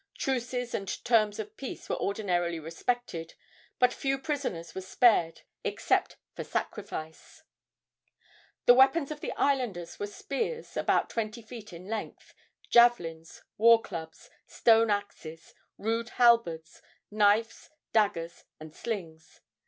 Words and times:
Truces 0.17 0.73
and 0.73 1.05
terms 1.05 1.37
of 1.37 1.55
peace 1.55 1.87
were 1.87 1.95
ordinarily 1.99 2.59
respected, 2.59 3.35
but 3.77 3.93
few 3.93 4.17
prisoners 4.17 4.73
were 4.73 4.81
spared 4.81 5.41
except 5.63 6.17
for 6.33 6.43
sacrifice. 6.43 7.43
The 8.65 8.73
weapons 8.73 9.11
of 9.11 9.19
the 9.19 9.31
islanders 9.33 9.99
were 9.99 10.07
spears 10.07 10.75
about 10.75 11.11
twenty 11.11 11.43
feet 11.43 11.71
in 11.71 11.87
length, 11.87 12.33
javelins, 12.67 13.43
war 13.59 13.79
clubs, 13.79 14.31
stone 14.47 14.89
axes, 14.89 15.53
rude 15.77 16.09
halberds, 16.17 16.81
knives, 17.11 17.69
daggers 17.93 18.45
and 18.59 18.75
slings. 18.75 19.41